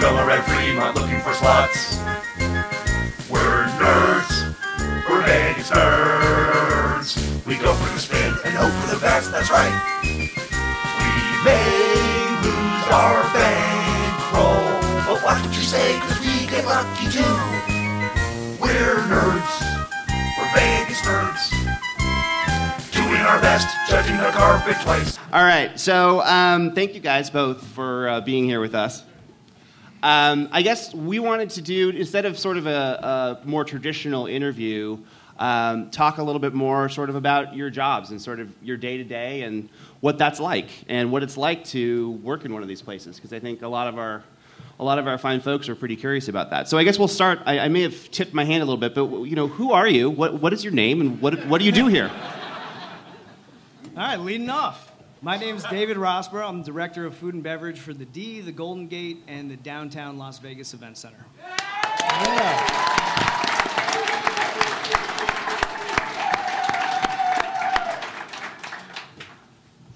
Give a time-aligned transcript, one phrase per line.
[0.00, 1.98] Miller and Fremont looking for slots.
[3.28, 4.56] We're nerds.
[5.06, 7.46] We're Vegas nerds.
[7.46, 9.30] We go for the spin and hope for the best.
[9.30, 10.00] That's right.
[10.02, 10.16] We
[11.44, 11.60] may
[12.40, 14.72] lose our bankroll,
[15.04, 17.36] but watch what you say, cause we get lucky too.
[18.58, 19.52] We're nerds.
[20.38, 21.50] We're Vegas nerds.
[22.90, 25.18] Doing our best, judging the carpet twice.
[25.30, 29.04] All right, so um, thank you guys both for uh, being here with us.
[30.02, 34.26] Um, I guess we wanted to do, instead of sort of a, a more traditional
[34.26, 34.98] interview,
[35.38, 38.76] um, talk a little bit more sort of about your jobs and sort of your
[38.76, 39.68] day to day and
[40.00, 43.16] what that's like and what it's like to work in one of these places.
[43.16, 44.22] Because I think a lot of our
[44.78, 46.66] a lot of our fine folks are pretty curious about that.
[46.66, 47.40] So I guess we'll start.
[47.44, 49.86] I, I may have tipped my hand a little bit, but you know, who are
[49.86, 50.08] you?
[50.08, 52.10] What, what is your name, and what, what do you do here?
[53.94, 54.89] All right, leading off.
[55.22, 56.48] My name is David Rosborough.
[56.48, 60.16] I'm director of food and beverage for the D, the Golden Gate, and the Downtown
[60.16, 61.22] Las Vegas Event Center.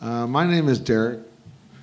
[0.03, 1.21] Uh, my name is Derek.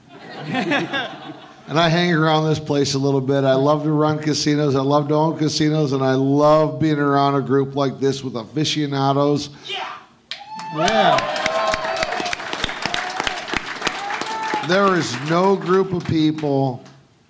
[0.11, 3.43] and I hang around this place a little bit.
[3.43, 4.75] I love to run casinos.
[4.75, 5.93] I love to own casinos.
[5.93, 9.49] And I love being around a group like this with aficionados.
[9.67, 9.97] Yeah.
[10.75, 11.50] Yeah.
[14.71, 16.81] There is no group of people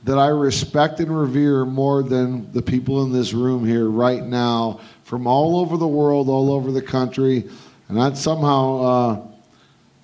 [0.04, 4.80] that I respect and revere more than the people in this room here right now
[5.06, 7.50] from all over the world, all over the country.
[7.90, 8.78] And I somehow.
[8.78, 9.28] Uh,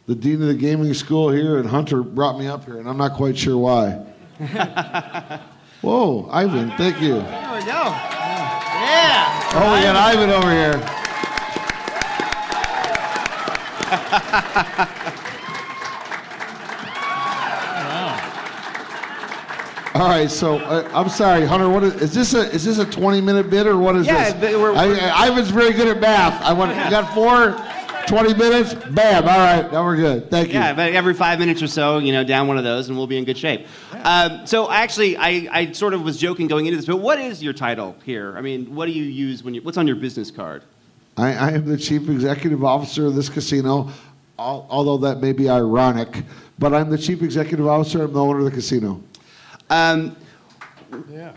[0.08, 2.98] the dean of the gaming school here, and Hunter brought me up here, and I'm
[2.98, 4.04] not quite sure why.
[5.82, 7.20] Whoa, Ivan, thank you.
[7.20, 7.84] There we go.
[8.82, 9.52] Yeah.
[9.54, 10.50] Oh, we got Ivan over
[15.14, 15.24] here.
[19.98, 21.70] All right, so uh, I'm sorry, Hunter.
[21.70, 22.34] What is, is this?
[22.36, 24.54] A is this a 20 minute bit or what is Yeah, this?
[24.54, 26.40] but we're- I, I- Ivan's very good at math.
[26.44, 26.70] I want.
[26.76, 27.58] You got four,
[28.08, 28.76] 20 minutes.
[28.92, 29.24] Bam.
[29.28, 30.30] All right, now we're good.
[30.30, 30.54] Thank you.
[30.54, 33.08] Yeah, but every five minutes or so, you know, down one of those, and we'll
[33.08, 33.66] be in good shape.
[34.04, 37.42] Um, so actually, I, I sort of was joking going into this, but what is
[37.42, 38.38] your title here?
[38.38, 39.64] I mean, what do you use when you?
[39.64, 40.62] What's on your business card?
[41.18, 43.90] I, I am the chief executive officer of this casino,
[44.38, 46.24] al- although that may be ironic.
[46.60, 48.04] But I'm the chief executive officer.
[48.04, 49.02] I'm the owner of the casino.
[49.70, 50.16] Um,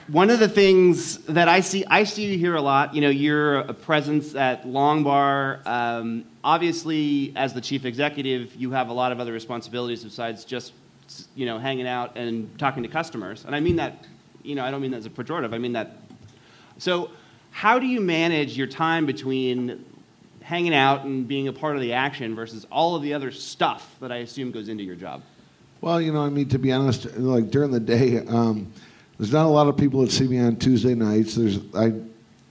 [0.09, 2.95] One of the things that I see, I see you here a lot.
[2.95, 5.61] You know, you're a presence at Long Bar.
[5.67, 10.73] Um, obviously, as the chief executive, you have a lot of other responsibilities besides just,
[11.35, 13.45] you know, hanging out and talking to customers.
[13.45, 14.05] And I mean that,
[14.45, 15.53] you know, I don't mean that as a pejorative.
[15.53, 15.97] I mean that.
[16.79, 17.11] So,
[17.51, 19.85] how do you manage your time between
[20.43, 23.97] hanging out and being a part of the action versus all of the other stuff
[24.01, 25.23] that I assume goes into your job?
[25.81, 28.71] Well, you know, I mean, to be honest, like during the day, um,
[29.19, 31.35] there's not a lot of people that see me on Tuesday nights.
[31.35, 31.95] There's I,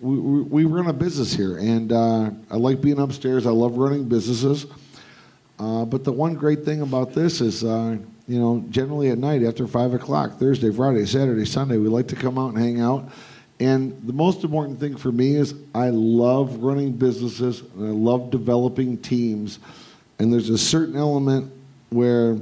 [0.02, 3.46] we, we run a business here, and uh, I like being upstairs.
[3.46, 4.66] I love running businesses.
[5.60, 7.98] Uh, but the one great thing about this is, uh,
[8.28, 12.16] you know, generally at night after five o'clock, Thursday, Friday, Saturday, Sunday, we like to
[12.16, 13.12] come out and hang out.
[13.60, 18.32] And the most important thing for me is I love running businesses and I love
[18.32, 19.60] developing teams.
[20.18, 21.52] And there's a certain element
[21.90, 22.38] where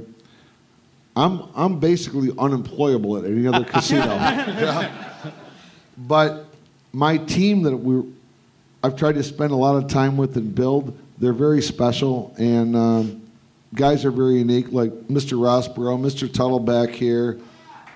[1.18, 4.04] I'm I'm basically unemployable at any other casino.
[4.04, 5.04] Yeah.
[6.00, 6.46] But
[6.92, 8.08] my team that we
[8.84, 12.76] I've tried to spend a lot of time with and build, they're very special and
[12.76, 13.28] um,
[13.74, 15.36] guys are very unique, like Mr.
[15.36, 16.32] Rosborough, Mr.
[16.32, 17.40] Tuttle back here.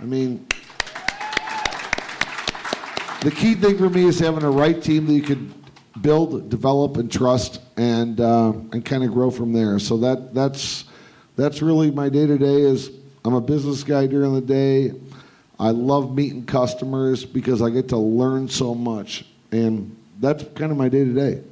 [0.00, 0.44] I mean,
[3.20, 5.54] the key thing for me is having a right team that you could
[6.02, 9.78] build, develop, and trust, and uh, and kind of grow from there.
[9.78, 10.86] So that that's
[11.36, 12.62] that's really my day to day.
[12.62, 12.90] Is
[13.24, 14.92] I'm a business guy during the day.
[15.58, 20.78] I love meeting customers because I get to learn so much, and that's kind of
[20.78, 21.42] my day to day.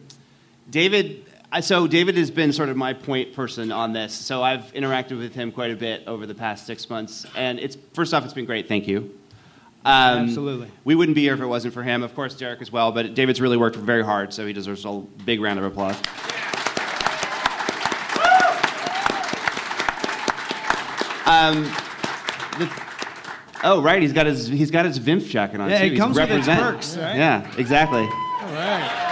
[0.69, 1.25] David,
[1.61, 4.13] so David has been sort of my point person on this.
[4.13, 7.77] So I've interacted with him quite a bit over the past six months, and it's
[7.93, 8.67] first off, it's been great.
[8.67, 9.15] Thank you.
[9.85, 10.69] Um, Absolutely.
[10.85, 12.03] We wouldn't be here if it wasn't for him.
[12.03, 12.93] Of course, Derek as well.
[12.93, 15.97] But David's really worked very hard, so he deserves a big round of applause.
[21.31, 21.63] Um,
[22.59, 22.71] the-
[23.63, 24.03] oh, right.
[24.03, 25.85] He's got his he's got his Vinf jacket on Yeah, too.
[25.87, 27.17] it He's comes with its perks, right?
[27.17, 28.01] Yeah, exactly.
[28.03, 29.07] All right.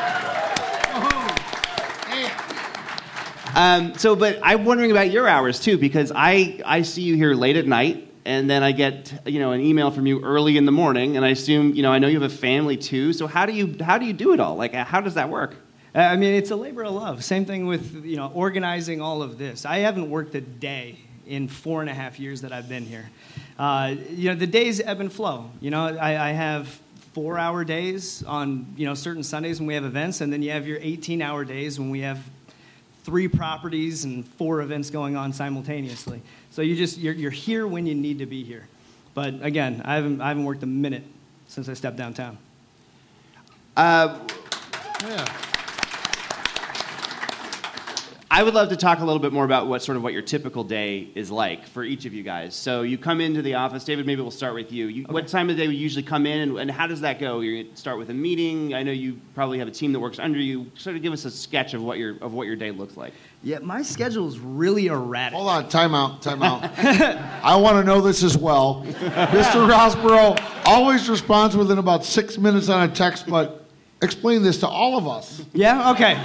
[3.55, 7.35] Um, so, but I'm wondering about your hours too, because I, I see you here
[7.35, 10.65] late at night, and then I get you know an email from you early in
[10.65, 13.13] the morning, and I assume you know I know you have a family too.
[13.13, 14.57] So how do you how do you do it all?
[14.57, 15.57] Like how does that work?
[15.95, 17.25] Uh, I mean, it's a labor of love.
[17.25, 19.65] Same thing with you know organizing all of this.
[19.65, 20.99] I haven't worked a day
[21.29, 23.09] in four and a half years that I've been here.
[23.59, 25.51] uh, you know, the days ebb and flow.
[25.61, 26.81] You know, I, I have
[27.15, 30.67] four-hour days on you know certain Sundays when we have events, and then you have
[30.67, 32.19] your 18-hour days when we have
[33.05, 36.21] three properties and four events going on simultaneously.
[36.51, 38.69] So you just you're, you're here when you need to be here.
[39.15, 41.05] But again, I haven't I haven't worked a minute
[41.49, 42.39] since I stepped downtown.
[43.77, 44.19] Uh,
[45.03, 45.25] Yeah.
[48.31, 50.21] I would love to talk a little bit more about what sort of what your
[50.21, 52.55] typical day is like for each of you guys.
[52.55, 54.07] So you come into the office, David.
[54.07, 54.87] Maybe we'll start with you.
[54.89, 57.21] you What time of the day we usually come in, and, and how does that
[57.21, 57.41] go?
[57.41, 58.75] You start with a meeting.
[58.75, 60.71] I know you probably have a team that works under you.
[60.77, 63.15] Sort of give us a sketch of what your of what your day looks like.
[63.43, 65.35] Yeah, my schedule is really erratic.
[65.35, 66.71] Hold on, time out, time out.
[67.43, 68.85] I want to know this as well.
[68.85, 69.67] Mr.
[69.67, 73.65] Rosborough always responds within about six minutes on a text, but
[74.03, 75.43] explain this to all of us.
[75.55, 75.93] Yeah.
[75.93, 76.21] Okay.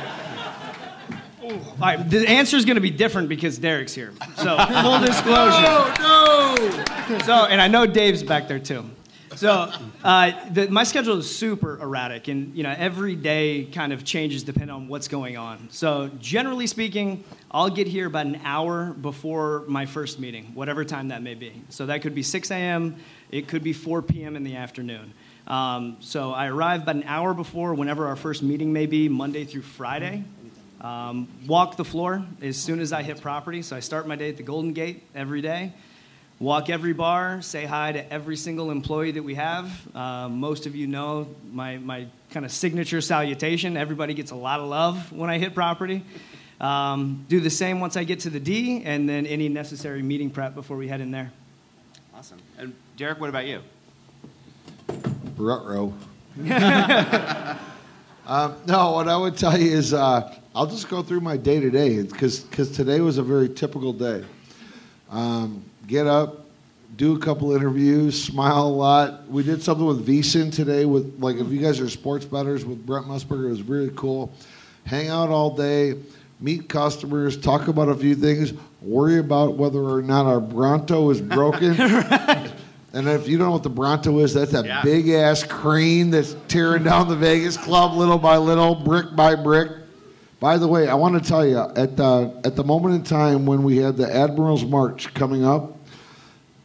[1.44, 4.14] All right, the answer is going to be different because Derek's here.
[4.38, 5.62] So full disclosure.
[5.62, 7.20] No, no.
[7.26, 8.86] So, and I know Dave's back there too.
[9.36, 9.72] So,
[10.04, 14.44] uh, the, my schedule is super erratic, and you know every day kind of changes
[14.44, 15.68] depending on what's going on.
[15.72, 21.10] So, generally speaking, I'll get here about an hour before my first meeting, whatever time
[21.10, 21.62] that may be.
[21.70, 22.96] So that could be 6 a.m.
[23.32, 24.36] It could be 4 p.m.
[24.36, 25.14] in the afternoon.
[25.46, 29.46] Um, so I arrive about an hour before whenever our first meeting may be, Monday
[29.46, 30.24] through Friday.
[30.84, 33.62] Um, walk the floor as soon as I hit property.
[33.62, 35.72] So I start my day at the Golden Gate every day.
[36.40, 39.96] Walk every bar, say hi to every single employee that we have.
[39.96, 43.78] Uh, most of you know my, my kind of signature salutation.
[43.78, 46.04] Everybody gets a lot of love when I hit property.
[46.60, 50.30] Um, do the same once I get to the D, and then any necessary meeting
[50.30, 51.32] prep before we head in there.
[52.14, 52.40] Awesome.
[52.58, 53.62] And Derek, what about you?
[55.38, 55.94] Rutro.
[58.28, 61.60] um, no, what I would tell you is uh, I'll just go through my day
[61.60, 62.44] to day because
[62.76, 64.24] today was a very typical day.
[65.10, 66.46] Um, get up,
[66.96, 69.28] do a couple interviews, smile a lot.
[69.28, 72.86] We did something with VSIN today with like if you guys are sports bettors with
[72.86, 74.32] Brent Musburger, it was really cool.
[74.86, 75.96] Hang out all day,
[76.40, 81.22] meet customers, talk about a few things, worry about whether or not our Bronto is
[81.22, 81.76] broken.
[82.96, 84.84] And if you don't know what the Bronto is, that's that Yeah.
[84.84, 89.72] big ass crane that's tearing down the Vegas club little by little, brick by brick.
[90.44, 93.46] By the way, I want to tell you at the at the moment in time
[93.46, 95.78] when we had the Admiral's March coming up,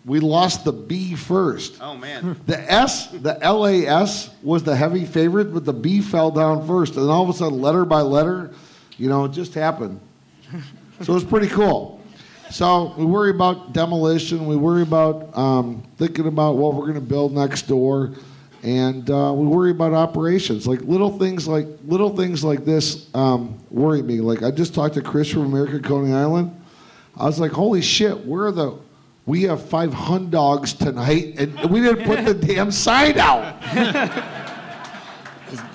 [0.04, 1.80] we lost the B first.
[1.80, 2.40] Oh man.
[2.46, 7.08] The S, the LAS was the heavy favorite, but the B fell down first, and
[7.08, 8.52] all of a sudden, letter by letter,
[8.96, 10.00] you know, it just happened.
[11.02, 12.00] So it was pretty cool.
[12.50, 14.48] So we worry about demolition.
[14.48, 18.14] We worry about um, thinking about what we're going to build next door,
[18.62, 20.66] and uh, we worry about operations.
[20.66, 24.20] Like little things like little things like this um, worry me.
[24.20, 26.54] Like I just talked to Chris from American Coney Island.
[27.16, 28.78] I was like, "Holy shit, where are the?
[29.26, 33.60] We have five hun dogs tonight, and we didn't put the damn sign out."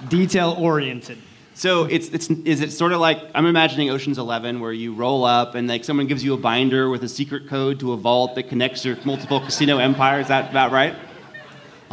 [0.09, 1.17] Detail oriented.
[1.55, 5.23] So it's it's is it sort of like I'm imagining Ocean's Eleven where you roll
[5.23, 8.35] up and like someone gives you a binder with a secret code to a vault
[8.35, 10.23] that connects your multiple casino empires.
[10.23, 10.95] Is that about right?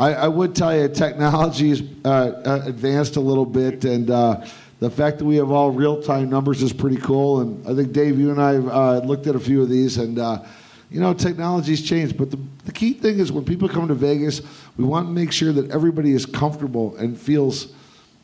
[0.01, 4.47] I, I would tell you, technology uh, uh, advanced a little bit, and uh,
[4.79, 7.41] the fact that we have all real-time numbers is pretty cool.
[7.41, 10.19] And I think Dave, you and I uh, looked at a few of these, and
[10.19, 10.43] uh,
[10.91, 12.17] you know, technology's changed.
[12.17, 14.41] But the, the key thing is when people come to Vegas,
[14.79, 17.75] we want to make sure that everybody is comfortable and feels,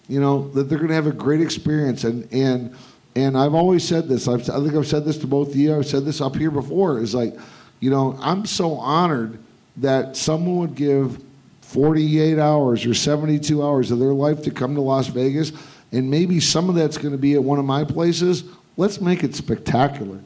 [0.08, 2.04] you know, that they're going to have a great experience.
[2.04, 2.74] And and
[3.14, 4.28] and I've always said this.
[4.28, 5.76] I've, I think I've said this to both of you.
[5.76, 7.00] I've said this up here before.
[7.00, 7.36] Is like,
[7.80, 9.38] you know, I'm so honored
[9.76, 11.20] that someone would give
[11.66, 15.52] 48 hours or 72 hours of their life to come to Las Vegas,
[15.92, 18.44] and maybe some of that's going to be at one of my places.
[18.76, 20.20] Let's make it spectacular.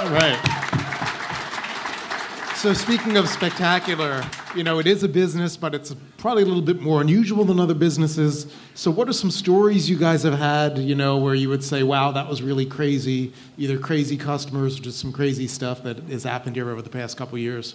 [0.00, 0.38] All right.
[2.54, 6.62] So speaking of spectacular, you know, it is a business, but it's probably a little
[6.62, 8.52] bit more unusual than other businesses.
[8.74, 11.82] So what are some stories you guys have had, you know, where you would say,
[11.82, 16.22] wow, that was really crazy, either crazy customers or just some crazy stuff that has
[16.22, 17.74] happened here over the past couple years?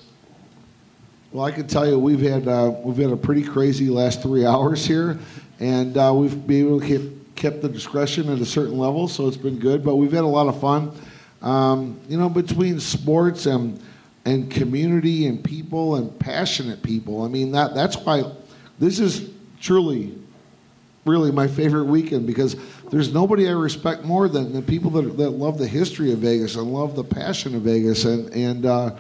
[1.34, 4.46] Well, I can tell you we've had uh, we've had a pretty crazy last three
[4.48, 5.18] hours here,
[5.62, 9.30] and uh, we've been able to keep kept the discretion at a certain level, so
[9.30, 9.82] it's been good.
[9.82, 10.92] But we've had a lot of fun,
[11.42, 13.82] um, you know, between sports and
[14.26, 17.24] and community and people and passionate people.
[17.24, 18.30] I mean that that's why
[18.78, 19.30] this is
[19.62, 20.14] truly,
[21.06, 22.58] really my favorite weekend because
[22.90, 26.58] there's nobody I respect more than the people that that love the history of Vegas
[26.58, 28.66] and love the passion of Vegas and and.
[28.66, 28.96] Uh,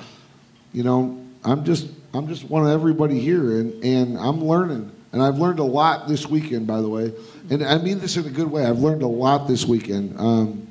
[0.73, 5.23] you know, I'm just I'm just one of everybody here, and and I'm learning, and
[5.23, 7.13] I've learned a lot this weekend, by the way,
[7.49, 8.65] and I mean this in a good way.
[8.65, 10.19] I've learned a lot this weekend.
[10.19, 10.67] Um,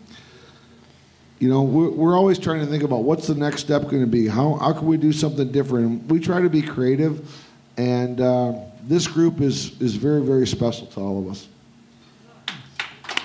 [1.39, 4.07] you know, we're, we're always trying to think about what's the next step going to
[4.07, 4.29] be.
[4.29, 5.87] How how can we do something different?
[5.87, 7.35] And we try to be creative,
[7.79, 11.49] and uh, this group is is very very special to all of us.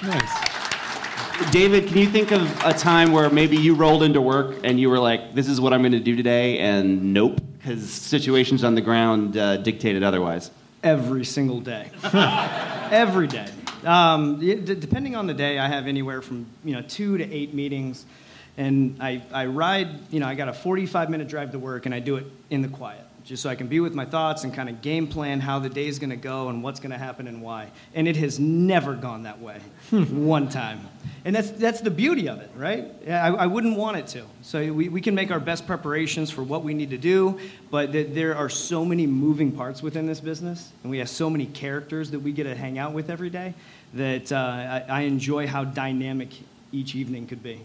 [0.01, 1.51] Nice.
[1.51, 4.89] David, can you think of a time where maybe you rolled into work and you
[4.89, 8.75] were like, "This is what I'm going to do today," and nope, because situations on
[8.75, 10.51] the ground uh, dictated otherwise.
[10.83, 11.89] every single day.
[12.91, 13.47] every day.
[13.83, 17.55] Um, d- depending on the day, I have anywhere from you know two to eight
[17.55, 18.05] meetings,
[18.57, 19.89] and I, I ride.
[20.11, 22.61] You know, I got a 45 minute drive to work, and I do it in
[22.61, 25.39] the quiet, just so I can be with my thoughts and kind of game plan
[25.39, 27.71] how the day's going to go and what's going to happen and why.
[27.95, 30.87] And it has never gone that way, one time.
[31.25, 32.91] And that's that's the beauty of it, right?
[33.07, 34.25] I, I wouldn't want it to.
[34.43, 37.39] So we, we can make our best preparations for what we need to do,
[37.71, 41.27] but th- there are so many moving parts within this business, and we have so
[41.27, 43.55] many characters that we get to hang out with every day
[43.95, 46.29] that uh, I, I enjoy how dynamic
[46.71, 47.61] each evening could be.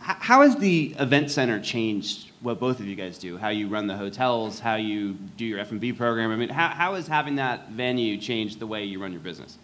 [0.00, 3.36] How has the event center changed what both of you guys do?
[3.36, 6.30] How you run the hotels, how you do your F&B program?
[6.30, 9.58] I mean, how, how has having that venue changed the way you run your business?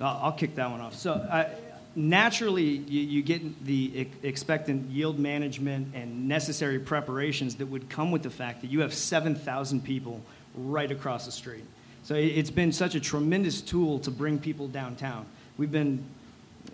[0.00, 0.94] I'll, I'll kick that one off.
[0.94, 1.48] So, uh,
[1.94, 8.10] naturally, you, you get the ex- expectant yield management and necessary preparations that would come
[8.10, 10.22] with the fact that you have 7,000 people
[10.56, 11.64] right across the street.
[12.02, 15.24] So, it, it's been such a tremendous tool to bring people downtown.
[15.56, 16.04] We've been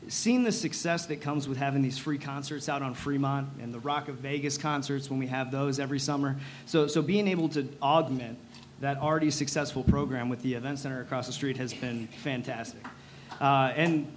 [0.09, 3.78] seeing the success that comes with having these free concerts out on Fremont and the
[3.80, 6.37] Rock of Vegas concerts when we have those every summer.
[6.66, 8.38] So, so being able to augment
[8.80, 12.80] that already successful program with the event center across the street has been fantastic.
[13.40, 14.11] Uh, and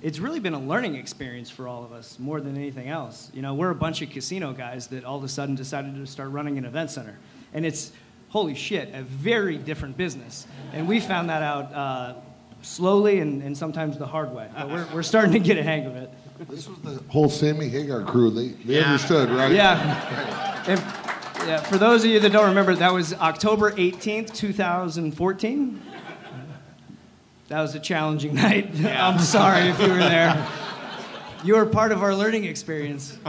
[0.00, 3.30] it's really been a learning experience for all of us more than anything else.
[3.34, 6.06] You know, we're a bunch of casino guys that all of a sudden decided to
[6.06, 7.18] start running an event center.
[7.52, 7.92] And it's,
[8.28, 10.46] holy shit, a very different business.
[10.72, 12.14] And we found that out uh,
[12.62, 14.48] slowly and, and sometimes the hard way.
[14.54, 16.10] But we're, we're starting to get a hang of it.
[16.48, 18.30] This was the whole Sammy Hagar crew.
[18.30, 19.52] They they understood, right?
[19.52, 20.64] Yeah.
[20.68, 20.80] And,
[21.48, 21.60] yeah.
[21.60, 25.82] For those of you that don't remember, that was October 18th, 2014.
[27.48, 28.70] That was a challenging night.
[28.84, 30.46] I'm sorry if you were there.
[31.44, 33.16] You were part of our learning experience.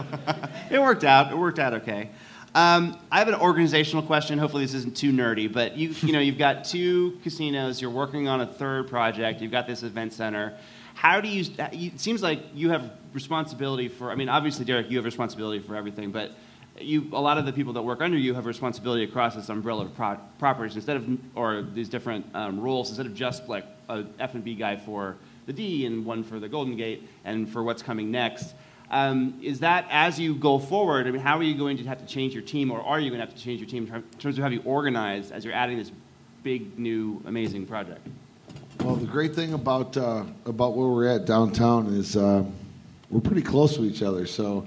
[0.71, 1.31] It worked out.
[1.31, 2.11] It worked out okay.
[2.55, 4.39] Um, I have an organizational question.
[4.39, 7.79] Hopefully, this isn't too nerdy, but you, you know, you've got two casinos.
[7.79, 9.41] You're working on a third project.
[9.41, 10.57] You've got this event center.
[10.95, 11.45] How do you?
[11.57, 14.09] It seems like you have responsibility for.
[14.11, 16.31] I mean, obviously, Derek, you have responsibility for everything, but
[16.79, 19.85] you, a lot of the people that work under you have responsibility across this umbrella
[19.85, 24.05] of pro- properties instead of, or these different um, roles instead of just like a
[24.19, 27.63] F and B guy for the D and one for the Golden Gate and for
[27.63, 28.55] what's coming next.
[28.91, 31.05] Um, is that as you go forward?
[31.05, 33.09] I mean, how are you going to have to change your team, or are you
[33.11, 35.53] going to have to change your team in terms of how you organize as you're
[35.53, 35.91] adding this
[36.41, 38.07] big, new, amazing project?
[38.83, 42.43] Well, the great thing about uh, about where we're at downtown is uh,
[43.11, 44.25] we're pretty close to each other.
[44.25, 44.65] So,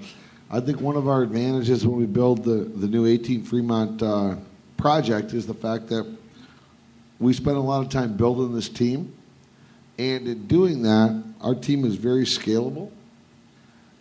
[0.49, 4.35] I think one of our advantages when we build the the new 18 Fremont uh,
[4.77, 6.05] project is the fact that
[7.19, 9.13] we spend a lot of time building this team,
[9.97, 12.91] and in doing that, our team is very scalable.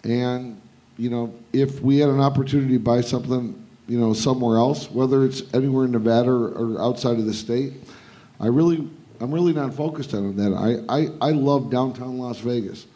[0.04, 0.60] And
[0.96, 5.24] you know, if we had an opportunity to buy something, you know, somewhere else, whether
[5.24, 7.72] it's anywhere in Nevada or, or outside of the state,
[8.40, 8.88] I really,
[9.20, 10.52] I'm really not focused on that.
[10.52, 12.86] I, I, I love downtown Las Vegas.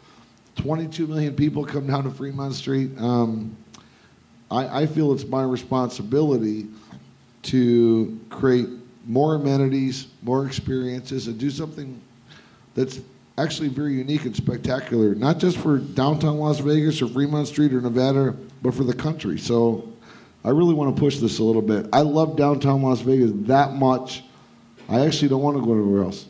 [0.55, 2.91] 22 million people come down to Fremont Street.
[2.97, 3.55] Um,
[4.49, 6.67] I, I feel it's my responsibility
[7.43, 8.67] to create
[9.05, 12.01] more amenities, more experiences, and do something
[12.75, 12.99] that's
[13.37, 17.81] actually very unique and spectacular, not just for downtown Las Vegas or Fremont Street or
[17.81, 19.37] Nevada, but for the country.
[19.37, 19.93] So
[20.43, 21.87] I really want to push this a little bit.
[21.93, 24.23] I love downtown Las Vegas that much.
[24.89, 26.25] I actually don't want to go anywhere else.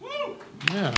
[0.00, 0.36] Woo!
[0.72, 0.94] Yeah.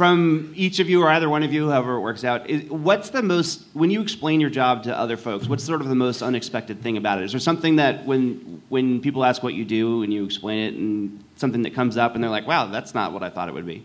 [0.00, 3.10] From each of you, or either one of you, however it works out, is, what's
[3.10, 6.22] the most, when you explain your job to other folks, what's sort of the most
[6.22, 7.24] unexpected thing about it?
[7.24, 10.72] Is there something that when, when people ask what you do and you explain it,
[10.72, 13.52] and something that comes up and they're like, wow, that's not what I thought it
[13.52, 13.84] would be?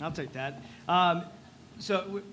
[0.00, 0.62] I'll take that.
[0.88, 1.24] Um,
[1.78, 2.24] so, w-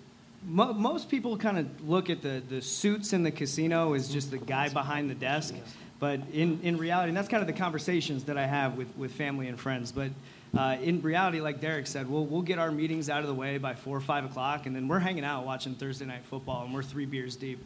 [0.47, 4.31] mo- most people kind of look at the, the suits in the casino as just
[4.31, 5.55] the guy behind the desk.
[5.99, 9.11] But in, in reality, and that's kind of the conversations that I have with, with
[9.11, 9.91] family and friends.
[9.91, 10.11] But
[10.57, 13.57] uh, in reality, like Derek said, we'll, we'll get our meetings out of the way
[13.57, 16.73] by 4 or 5 o'clock, and then we're hanging out watching Thursday Night Football, and
[16.73, 17.65] we're three beers deep.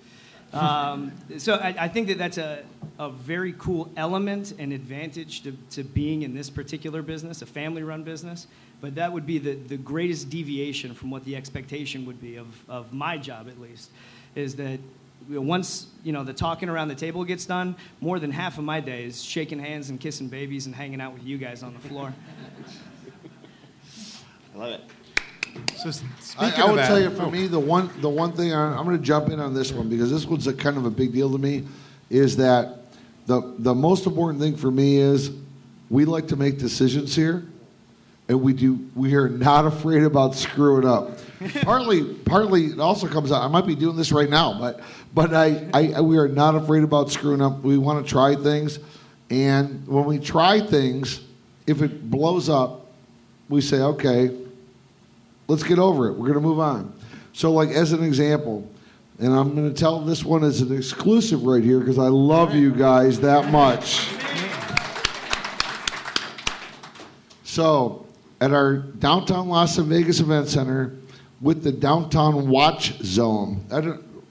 [0.54, 2.64] Um, so I, I think that that's a,
[2.98, 8.04] a very cool element and advantage to, to being in this particular business, a family-run
[8.04, 8.48] business.
[8.80, 12.48] But that would be the, the greatest deviation from what the expectation would be of,
[12.70, 13.90] of my job, at least,
[14.36, 14.80] is that
[15.30, 18.80] once you know the talking around the table gets done, more than half of my
[18.80, 21.80] day is shaking hands and kissing babies and hanging out with you guys on the
[21.80, 22.14] floor.
[24.56, 24.82] I love it.
[25.76, 26.04] So s-
[26.38, 28.32] I, speaking I of will that, tell you, for oh, me, the one the one
[28.32, 30.78] thing I, I'm going to jump in on this one because this one's a kind
[30.78, 31.66] of a big deal to me,
[32.10, 32.80] is that
[33.26, 35.32] the the most important thing for me is
[35.90, 37.46] we like to make decisions here,
[38.28, 41.20] and we do we are not afraid about screwing up.
[41.62, 43.44] partly, partly it also comes out.
[43.44, 44.82] I might be doing this right now, but
[45.14, 47.62] but I, I, we are not afraid about screwing up.
[47.62, 48.80] We want to try things,
[49.30, 51.22] and when we try things,
[51.68, 52.88] if it blows up,
[53.50, 54.36] we say okay
[55.48, 56.14] let's get over it.
[56.14, 56.94] We're going to move on.
[57.34, 58.70] So, like as an example,
[59.20, 62.54] and I'm going to tell this one as an exclusive right here because I love
[62.54, 64.10] you guys that much.
[67.44, 68.07] So,
[68.40, 70.96] at our downtown Las Vegas Event Center
[71.42, 73.64] with the downtown watch zone,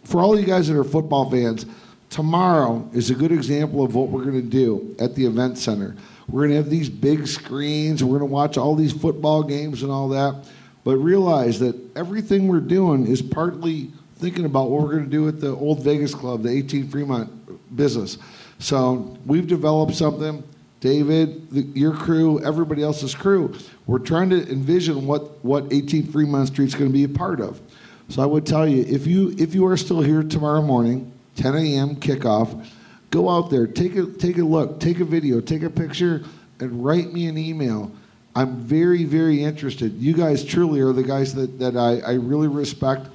[0.04, 1.66] for all you guys that are football fans,
[2.10, 5.96] tomorrow is a good example of what we're going to do at the event center.
[6.28, 8.02] We're going to have these big screens.
[8.02, 10.44] We're going to watch all these football games and all that.
[10.82, 15.28] But realize that everything we're doing is partly thinking about what we're going to do
[15.28, 18.18] at the Old Vegas Club, the 18 Fremont business.
[18.58, 20.42] So we've developed something.
[20.86, 23.52] David, the, your crew, everybody else's crew.
[23.88, 27.40] We're trying to envision what, what 18 Fremont Street is going to be a part
[27.40, 27.60] of.
[28.08, 31.56] So I would tell you, if you if you are still here tomorrow morning, 10
[31.56, 31.96] a.m.
[31.96, 32.64] kickoff,
[33.10, 36.22] go out there, take a take a look, take a video, take a picture,
[36.60, 37.90] and write me an email.
[38.36, 39.92] I'm very, very interested.
[39.94, 43.08] You guys truly are the guys that, that I, I really respect.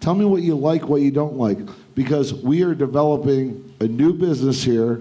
[0.00, 1.58] Tell me what you like, what you don't like,
[1.94, 4.94] because we are developing a new business here,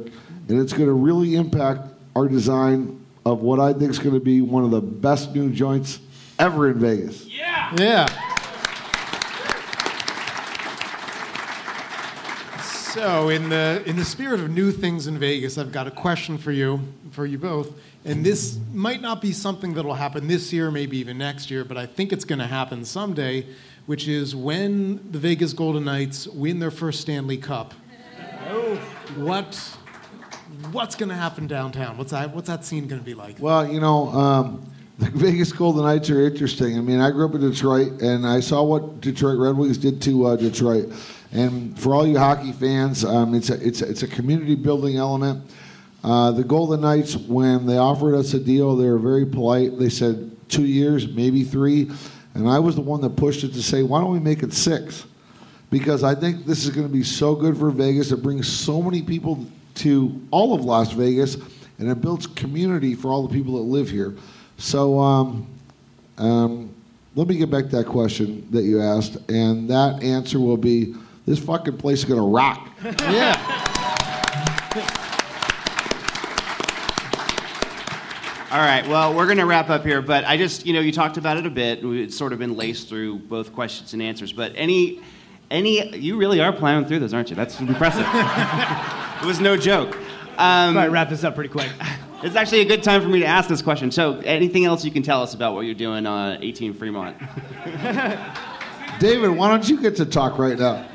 [0.50, 4.20] and it's going to really impact our design of what I think is going to
[4.20, 6.00] be one of the best new joints
[6.40, 7.28] ever in Vegas.
[7.28, 7.76] Yeah.
[7.78, 8.08] Yeah.
[12.64, 16.40] So, in the in the spirit of new things in Vegas, I've got a question
[16.40, 16.80] for you,
[17.12, 17.72] for you both.
[18.04, 21.78] And this might not be something that'll happen this year, maybe even next year, but
[21.78, 23.46] I think it's going to happen someday.
[23.86, 27.74] Which is when the Vegas Golden Knights win their first Stanley Cup.
[28.50, 28.75] Oh.
[29.16, 29.77] What
[30.72, 31.98] what's going to happen downtown?
[31.98, 33.40] What's that what's that scene going to be like?
[33.40, 36.77] Well, you know, um, the Vegas Golden Knights are interesting.
[36.77, 40.01] I mean, I grew up in Detroit, and I saw what Detroit Red Wings did
[40.03, 40.92] to uh, Detroit.
[41.32, 44.98] And for all you hockey fans, um, it's a it's a, it's a community building
[44.98, 45.44] element.
[46.03, 49.77] Uh, the Golden Knights, when they offered us a deal, they were very polite.
[49.77, 51.92] They said two years, maybe three,
[52.34, 54.53] and I was the one that pushed it to say, why don't we make it
[54.53, 55.06] six?
[55.70, 58.12] Because I think this is going to be so good for Vegas.
[58.12, 59.46] It brings so many people
[59.77, 61.35] to all of Las Vegas,
[61.79, 64.16] and it builds community for all the people that live here.
[64.57, 65.48] So, um,
[66.18, 66.70] um,
[67.16, 70.96] let me get back to that question that you asked, and that answer will be:
[71.25, 72.70] this fucking place is going to rock.
[73.01, 73.63] Yeah.
[78.50, 80.94] All right, well, we're going to wrap up here, but I just, you know, you
[80.94, 81.83] talked about it a bit.
[81.83, 85.01] It's sort of been laced through both questions and answers, but any,
[85.51, 87.35] any, you really are plowing through those, aren't you?
[87.35, 88.05] That's impressive.
[89.22, 89.96] it was no joke.
[90.38, 91.70] Um, Probably wrap this up pretty quick.
[92.24, 93.92] it's actually a good time for me to ask this question.
[93.92, 97.18] So, anything else you can tell us about what you're doing on 18 Fremont?
[99.00, 100.86] David, why don't you get to talk right now?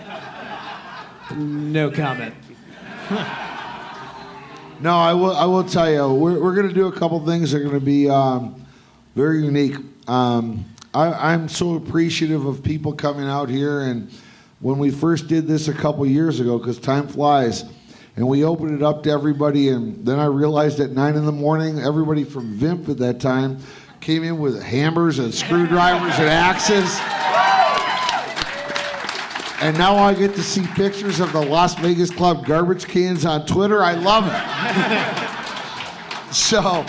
[1.36, 2.34] No comment.
[4.82, 5.36] No, I will.
[5.36, 7.78] I will tell you, we're, we're going to do a couple things that are going
[7.78, 8.66] to be um,
[9.14, 9.76] very unique.
[10.08, 14.10] Um, I, I'm so appreciative of people coming out here, and
[14.58, 17.64] when we first did this a couple years ago, because time flies,
[18.16, 21.32] and we opened it up to everybody, and then I realized at nine in the
[21.32, 23.58] morning, everybody from Vimp at that time
[24.00, 27.00] came in with hammers and screwdrivers and axes.
[29.62, 33.46] And now I get to see pictures of the Las Vegas Club garbage cans on
[33.46, 33.80] Twitter.
[33.80, 34.34] I love it.
[36.34, 36.84] so,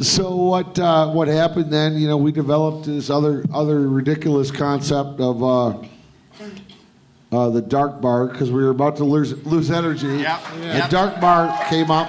[0.00, 0.78] so what?
[0.78, 1.98] Uh, what happened then?
[1.98, 5.76] You know, we developed this other other ridiculous concept of uh,
[7.32, 10.18] uh, the dark bar because we were about to lose lose energy.
[10.18, 10.40] Yep.
[10.60, 12.08] And dark bar came up,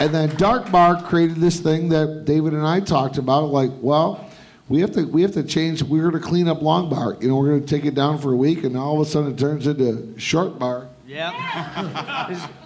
[0.00, 3.50] and then dark bar created this thing that David and I talked about.
[3.50, 4.28] Like, well,
[4.68, 5.82] we have to we have to change.
[5.82, 7.16] We're going to clean up long bar.
[7.20, 9.10] You know, we're going to take it down for a week, and all of a
[9.10, 10.88] sudden it turns into short bar.
[11.06, 12.48] Yeah.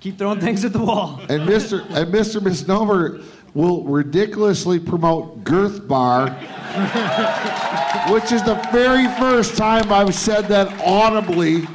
[0.00, 1.20] Keep throwing things at the wall.
[1.28, 1.84] And Mr.
[1.90, 2.40] and Mr.
[2.40, 3.20] Misnomer
[3.54, 6.30] will ridiculously promote girth bar,
[8.10, 11.66] which is the very first time I've said that audibly.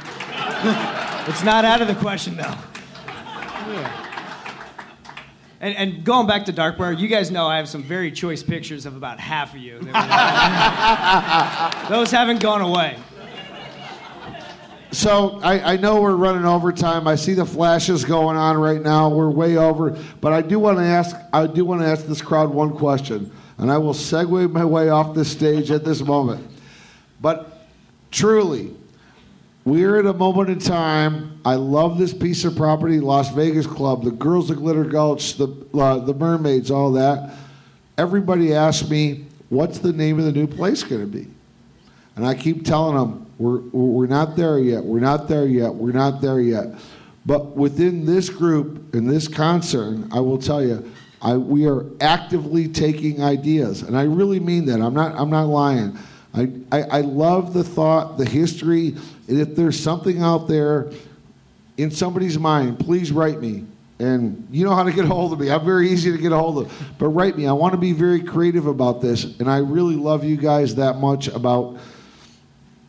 [1.28, 2.54] It's not out of the question, though.
[5.60, 8.42] And, and going back to Dark Bar, you guys know I have some very choice
[8.42, 9.78] pictures of about half of you.
[11.88, 12.98] Those haven't gone away.
[14.94, 17.08] So I, I know we're running overtime.
[17.08, 19.08] I see the flashes going on right now.
[19.08, 21.16] We're way over, but I do want to ask.
[21.32, 23.32] I do want to ask this crowd one question.
[23.58, 26.48] and I will segue my way off the stage at this moment.
[27.20, 27.66] But
[28.12, 28.72] truly,
[29.64, 31.40] we're at a moment in time.
[31.44, 35.48] I love this piece of property, Las Vegas Club, the Girls of Glitter Gulch, the
[35.74, 37.34] uh, the Mermaids, all that.
[37.98, 41.26] Everybody asks me, "What's the name of the new place going to be?"
[42.14, 44.84] And I keep telling them, "We're we're not there yet.
[44.84, 45.74] We're not there yet.
[45.74, 46.66] We're not there yet."
[47.26, 50.90] But within this group, and this concern, I will tell you,
[51.22, 54.80] I, we are actively taking ideas, and I really mean that.
[54.80, 55.14] I'm not.
[55.18, 55.98] I'm not lying.
[56.34, 58.96] I, I, I love the thought, the history.
[59.28, 60.90] And if there's something out there
[61.76, 63.64] in somebody's mind, please write me.
[64.00, 65.50] And you know how to get a hold of me.
[65.50, 66.94] I'm very easy to get a hold of.
[66.98, 67.46] But write me.
[67.46, 69.38] I want to be very creative about this.
[69.38, 71.78] And I really love you guys that much about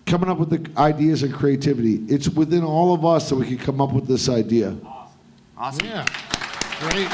[0.05, 1.95] coming up with the ideas and creativity.
[2.07, 4.75] It's within all of us that we can come up with this idea.
[5.57, 5.85] Awesome.
[5.87, 6.05] Yeah.
[6.79, 7.07] Great.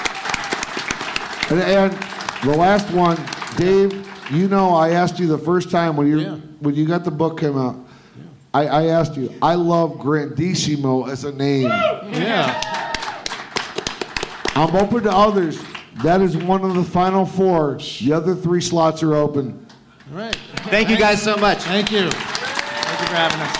[1.52, 1.94] And, and
[2.44, 3.18] the last one,
[3.56, 6.36] Dave, you know I asked you the first time when you Yeah.
[6.60, 7.76] when you got the book came out.
[8.54, 9.34] I, I asked you.
[9.42, 11.64] I love Grandissimo as a name.
[11.70, 12.60] Yeah.
[14.56, 15.62] I'm open to others.
[16.04, 17.78] That is one of the final four.
[18.02, 19.66] The other three slots are open.
[20.12, 20.36] All right.
[20.66, 21.60] Thank you guys so much.
[21.60, 22.10] Thank you.
[23.02, 23.58] For having us.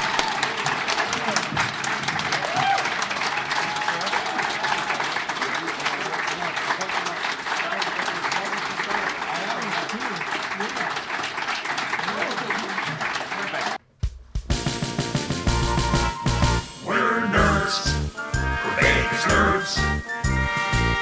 [16.86, 17.96] We're nerds.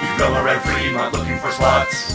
[0.02, 0.08] We
[0.44, 2.09] red Fremont looking for slots.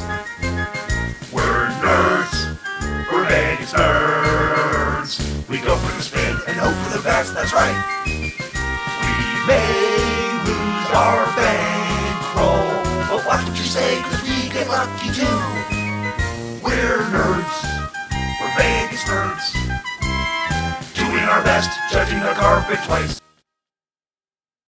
[22.87, 23.24] We're